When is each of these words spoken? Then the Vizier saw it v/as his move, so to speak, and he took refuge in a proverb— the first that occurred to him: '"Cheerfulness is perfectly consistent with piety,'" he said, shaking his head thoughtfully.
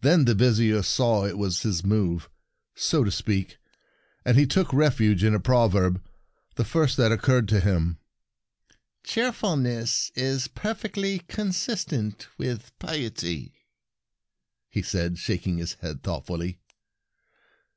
Then 0.00 0.24
the 0.24 0.34
Vizier 0.34 0.82
saw 0.82 1.22
it 1.24 1.36
v/as 1.36 1.62
his 1.62 1.84
move, 1.84 2.28
so 2.74 3.04
to 3.04 3.12
speak, 3.12 3.58
and 4.24 4.36
he 4.36 4.44
took 4.44 4.72
refuge 4.72 5.22
in 5.22 5.36
a 5.36 5.38
proverb— 5.38 6.02
the 6.56 6.64
first 6.64 6.96
that 6.96 7.12
occurred 7.12 7.46
to 7.46 7.60
him: 7.60 7.98
'"Cheerfulness 9.04 10.10
is 10.16 10.48
perfectly 10.48 11.20
consistent 11.28 12.26
with 12.36 12.76
piety,'" 12.80 13.52
he 14.68 14.82
said, 14.82 15.16
shaking 15.16 15.58
his 15.58 15.74
head 15.74 16.02
thoughtfully. 16.02 16.58